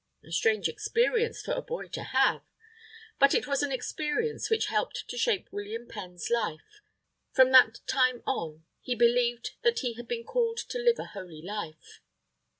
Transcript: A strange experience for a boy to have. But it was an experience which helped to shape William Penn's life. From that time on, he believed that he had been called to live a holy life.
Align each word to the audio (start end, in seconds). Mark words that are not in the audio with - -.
A 0.25 0.31
strange 0.31 0.67
experience 0.67 1.43
for 1.43 1.51
a 1.51 1.61
boy 1.61 1.87
to 1.89 2.01
have. 2.05 2.41
But 3.19 3.35
it 3.35 3.45
was 3.45 3.61
an 3.61 3.71
experience 3.71 4.49
which 4.49 4.65
helped 4.65 5.07
to 5.09 5.15
shape 5.15 5.47
William 5.51 5.87
Penn's 5.87 6.31
life. 6.31 6.81
From 7.33 7.51
that 7.51 7.81
time 7.85 8.23
on, 8.25 8.65
he 8.81 8.95
believed 8.95 9.51
that 9.61 9.81
he 9.81 9.93
had 9.93 10.07
been 10.07 10.23
called 10.23 10.57
to 10.57 10.79
live 10.79 10.97
a 10.97 11.05
holy 11.13 11.43
life. 11.43 12.01